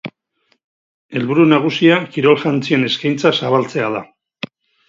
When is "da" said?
3.99-4.03